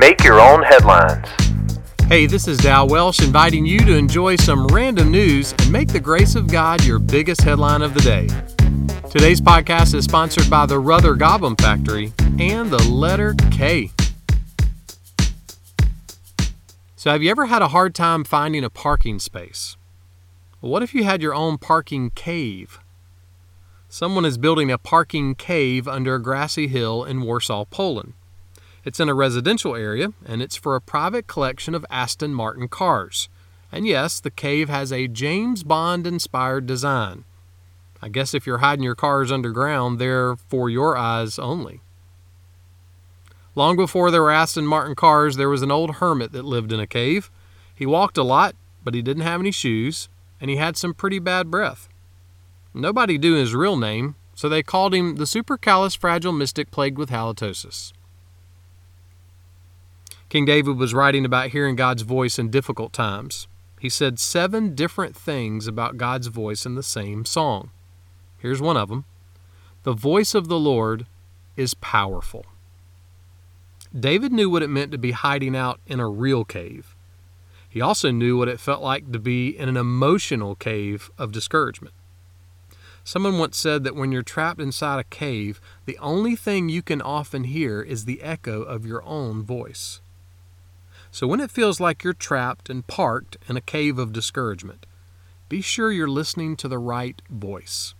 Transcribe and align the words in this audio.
Make 0.00 0.24
your 0.24 0.40
own 0.40 0.62
headlines. 0.62 1.28
Hey, 2.08 2.24
this 2.24 2.48
is 2.48 2.56
Dal 2.56 2.88
Welsh 2.88 3.20
inviting 3.20 3.66
you 3.66 3.80
to 3.80 3.94
enjoy 3.94 4.36
some 4.36 4.66
random 4.68 5.10
news 5.10 5.52
and 5.52 5.70
make 5.70 5.88
the 5.88 6.00
grace 6.00 6.34
of 6.36 6.50
God 6.50 6.82
your 6.86 6.98
biggest 6.98 7.42
headline 7.42 7.82
of 7.82 7.92
the 7.92 8.00
day. 8.00 8.26
Today's 9.10 9.42
podcast 9.42 9.94
is 9.94 10.06
sponsored 10.06 10.48
by 10.48 10.64
the 10.64 10.78
Ruther 10.78 11.16
Goblin 11.16 11.54
Factory 11.54 12.14
and 12.38 12.70
the 12.70 12.82
letter 12.84 13.34
K. 13.50 13.90
So, 16.96 17.10
have 17.10 17.22
you 17.22 17.30
ever 17.30 17.44
had 17.44 17.60
a 17.60 17.68
hard 17.68 17.94
time 17.94 18.24
finding 18.24 18.64
a 18.64 18.70
parking 18.70 19.18
space? 19.18 19.76
Well, 20.62 20.72
what 20.72 20.82
if 20.82 20.94
you 20.94 21.04
had 21.04 21.20
your 21.20 21.34
own 21.34 21.58
parking 21.58 22.08
cave? 22.14 22.80
Someone 23.90 24.24
is 24.24 24.38
building 24.38 24.72
a 24.72 24.78
parking 24.78 25.34
cave 25.34 25.86
under 25.86 26.14
a 26.14 26.22
grassy 26.22 26.68
hill 26.68 27.04
in 27.04 27.20
Warsaw, 27.20 27.66
Poland. 27.66 28.14
It's 28.84 29.00
in 29.00 29.08
a 29.08 29.14
residential 29.14 29.76
area, 29.76 30.12
and 30.24 30.40
it's 30.40 30.56
for 30.56 30.74
a 30.74 30.80
private 30.80 31.26
collection 31.26 31.74
of 31.74 31.84
Aston 31.90 32.32
Martin 32.32 32.68
cars. 32.68 33.28
And 33.70 33.86
yes, 33.86 34.20
the 34.20 34.30
cave 34.30 34.68
has 34.68 34.92
a 34.92 35.06
James 35.06 35.62
Bond 35.62 36.06
inspired 36.06 36.66
design. 36.66 37.24
I 38.02 38.08
guess 38.08 38.32
if 38.32 38.46
you're 38.46 38.58
hiding 38.58 38.82
your 38.82 38.94
cars 38.94 39.30
underground, 39.30 39.98
they're 39.98 40.36
for 40.36 40.70
your 40.70 40.96
eyes 40.96 41.38
only. 41.38 41.82
Long 43.54 43.76
before 43.76 44.10
there 44.10 44.22
were 44.22 44.30
Aston 44.30 44.66
Martin 44.66 44.94
cars, 44.94 45.36
there 45.36 45.50
was 45.50 45.62
an 45.62 45.70
old 45.70 45.96
hermit 45.96 46.32
that 46.32 46.44
lived 46.44 46.72
in 46.72 46.80
a 46.80 46.86
cave. 46.86 47.30
He 47.74 47.84
walked 47.84 48.16
a 48.16 48.22
lot, 48.22 48.54
but 48.82 48.94
he 48.94 49.02
didn't 49.02 49.24
have 49.24 49.40
any 49.40 49.50
shoes, 49.50 50.08
and 50.40 50.48
he 50.48 50.56
had 50.56 50.76
some 50.76 50.94
pretty 50.94 51.18
bad 51.18 51.50
breath. 51.50 51.88
Nobody 52.72 53.18
knew 53.18 53.34
his 53.34 53.54
real 53.54 53.76
name, 53.76 54.14
so 54.34 54.48
they 54.48 54.62
called 54.62 54.94
him 54.94 55.16
the 55.16 55.24
supercalifragilistic 55.24 56.70
plagued 56.70 56.96
with 56.96 57.10
halitosis. 57.10 57.92
King 60.30 60.44
David 60.44 60.76
was 60.76 60.94
writing 60.94 61.24
about 61.24 61.48
hearing 61.48 61.74
God's 61.74 62.02
voice 62.02 62.38
in 62.38 62.50
difficult 62.50 62.92
times. 62.92 63.48
He 63.80 63.88
said 63.88 64.20
seven 64.20 64.76
different 64.76 65.16
things 65.16 65.66
about 65.66 65.96
God's 65.96 66.28
voice 66.28 66.64
in 66.64 66.76
the 66.76 66.84
same 66.84 67.24
song. 67.24 67.70
Here's 68.38 68.62
one 68.62 68.76
of 68.76 68.88
them 68.88 69.06
The 69.82 69.92
voice 69.92 70.36
of 70.36 70.46
the 70.46 70.58
Lord 70.58 71.06
is 71.56 71.74
powerful. 71.74 72.46
David 73.98 74.30
knew 74.30 74.48
what 74.48 74.62
it 74.62 74.70
meant 74.70 74.92
to 74.92 74.98
be 74.98 75.10
hiding 75.10 75.56
out 75.56 75.80
in 75.88 75.98
a 75.98 76.08
real 76.08 76.44
cave. 76.44 76.94
He 77.68 77.80
also 77.80 78.12
knew 78.12 78.38
what 78.38 78.48
it 78.48 78.60
felt 78.60 78.82
like 78.82 79.10
to 79.10 79.18
be 79.18 79.48
in 79.48 79.68
an 79.68 79.76
emotional 79.76 80.54
cave 80.54 81.10
of 81.18 81.32
discouragement. 81.32 81.94
Someone 83.02 83.40
once 83.40 83.58
said 83.58 83.82
that 83.82 83.96
when 83.96 84.12
you're 84.12 84.22
trapped 84.22 84.60
inside 84.60 85.00
a 85.00 85.04
cave, 85.04 85.60
the 85.86 85.98
only 85.98 86.36
thing 86.36 86.68
you 86.68 86.82
can 86.82 87.02
often 87.02 87.42
hear 87.42 87.82
is 87.82 88.04
the 88.04 88.22
echo 88.22 88.62
of 88.62 88.86
your 88.86 89.02
own 89.02 89.42
voice. 89.42 90.00
So 91.12 91.26
when 91.26 91.40
it 91.40 91.50
feels 91.50 91.80
like 91.80 92.04
you're 92.04 92.12
trapped 92.12 92.70
and 92.70 92.86
parked 92.86 93.36
in 93.48 93.56
a 93.56 93.60
cave 93.60 93.98
of 93.98 94.12
discouragement, 94.12 94.86
be 95.48 95.60
sure 95.60 95.90
you're 95.90 96.08
listening 96.08 96.56
to 96.56 96.68
the 96.68 96.78
right 96.78 97.20
voice. 97.28 97.94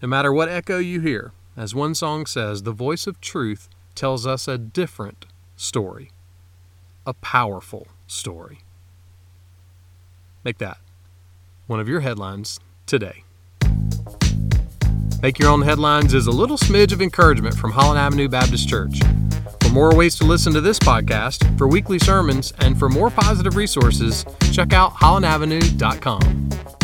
No 0.00 0.08
matter 0.08 0.32
what 0.32 0.48
echo 0.48 0.78
you 0.78 1.00
hear, 1.00 1.32
as 1.56 1.74
one 1.74 1.94
song 1.94 2.26
says, 2.26 2.62
the 2.62 2.72
voice 2.72 3.06
of 3.06 3.20
truth 3.20 3.68
tells 3.94 4.26
us 4.26 4.48
a 4.48 4.58
different 4.58 5.26
story, 5.56 6.10
a 7.06 7.12
powerful 7.12 7.88
story. 8.06 8.60
Make 10.42 10.58
that 10.58 10.78
one 11.66 11.80
of 11.80 11.88
your 11.88 12.00
headlines 12.00 12.58
today. 12.86 13.24
Make 15.22 15.38
Your 15.38 15.50
Own 15.50 15.62
Headlines 15.62 16.12
is 16.12 16.26
a 16.26 16.30
little 16.30 16.58
smidge 16.58 16.92
of 16.92 17.00
encouragement 17.00 17.56
from 17.56 17.72
Holland 17.72 17.98
Avenue 17.98 18.28
Baptist 18.28 18.68
Church. 18.68 19.00
More 19.74 19.92
ways 19.92 20.14
to 20.20 20.24
listen 20.24 20.52
to 20.52 20.60
this 20.60 20.78
podcast, 20.78 21.58
for 21.58 21.66
weekly 21.66 21.98
sermons, 21.98 22.52
and 22.60 22.78
for 22.78 22.88
more 22.88 23.10
positive 23.10 23.56
resources, 23.56 24.24
check 24.52 24.72
out 24.72 24.92
hollandavenue.com. 24.92 26.83